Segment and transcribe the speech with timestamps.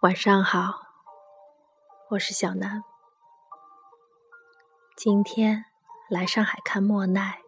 [0.00, 0.80] 晚上好，
[2.10, 2.84] 我是小南。
[4.96, 5.64] 今天
[6.08, 7.42] 来上海看莫奈，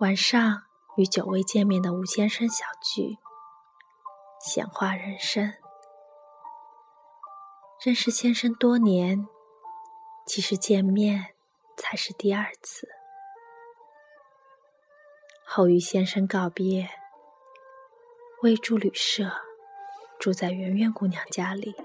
[0.00, 0.64] 晚上
[0.96, 3.16] 与久未见面的吴先生小聚，
[4.40, 5.54] 闲话人生。
[7.80, 9.28] 认识先生多年，
[10.26, 11.36] 其实见面
[11.76, 12.88] 才是第二次。
[15.46, 16.90] 后与先生告别，
[18.42, 19.47] 未住旅社。
[20.18, 21.76] 住在圆圆姑娘家里。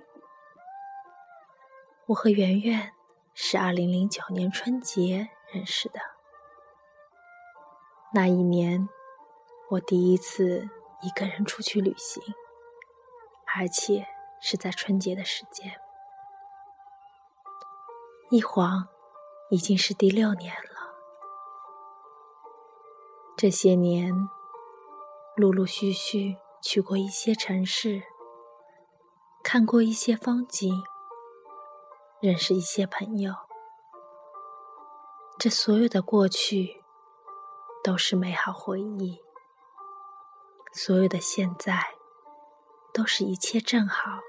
[2.07, 2.93] 我和圆圆
[3.33, 5.99] 是二零零九年春节认识的。
[8.13, 8.89] 那一年，
[9.69, 10.69] 我第一次
[11.01, 12.21] 一个人出去旅行，
[13.55, 14.07] 而且
[14.41, 15.79] 是在春节的时间。
[18.31, 18.87] 一晃，
[19.51, 20.93] 已经是第六年了。
[23.37, 24.11] 这些年，
[25.35, 28.03] 陆陆续续去过一些城市。
[29.53, 30.83] 看过一些风景，
[32.19, 33.35] 认识一些朋友，
[35.37, 36.83] 这所有的过去
[37.83, 39.21] 都是美好回忆；
[40.71, 41.93] 所有的现在
[42.91, 44.21] 都是一切正好；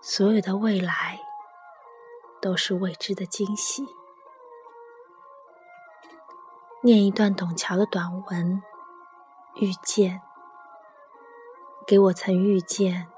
[0.00, 1.20] 所有的未来
[2.40, 3.84] 都是未知的惊喜。
[6.82, 8.62] 念一段董桥的短文：
[9.56, 10.22] 遇见，
[11.86, 13.12] 给我曾遇见。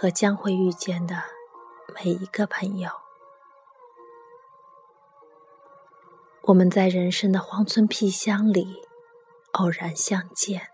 [0.00, 1.14] 和将会遇见的
[1.94, 2.90] 每一个朋友，
[6.44, 8.82] 我们在人生的荒村僻乡里
[9.52, 10.70] 偶然相见，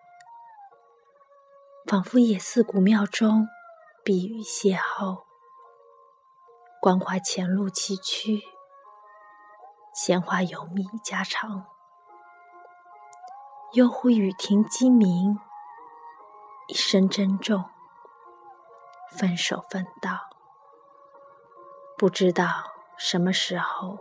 [1.87, 3.49] 仿佛野寺古庙中
[4.05, 5.25] 避雨邂逅，
[6.81, 8.41] 关怀前路崎岖，
[9.93, 11.67] 闲话有蜜家常，
[13.73, 15.37] 悠忽雨停鸡鸣，
[16.69, 17.65] 一声珍重。
[19.11, 20.19] 分手分道，
[21.97, 22.47] 不知道
[22.99, 23.99] 什么时候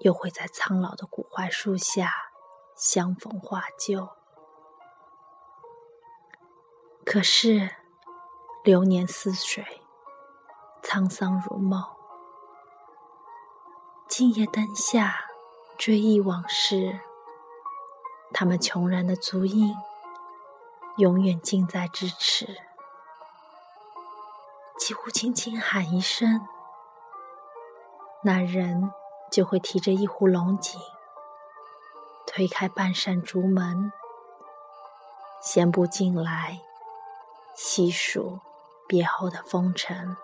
[0.00, 2.12] 又会在苍老的古槐树下
[2.74, 4.08] 相逢话旧。
[7.04, 7.70] 可是
[8.64, 9.82] 流年似水，
[10.82, 11.84] 沧桑如梦。
[14.08, 15.26] 今夜灯下
[15.78, 17.00] 追忆往事，
[18.32, 19.74] 他们穷然的足印，
[20.96, 22.69] 永远近在咫尺。
[24.80, 26.40] 几乎轻轻喊一声，
[28.24, 28.90] 那人
[29.30, 30.80] 就会提着一壶龙井，
[32.26, 33.92] 推开半扇竹门，
[35.42, 36.62] 闲步进来，
[37.54, 38.40] 细数
[38.88, 40.16] 别后的风尘。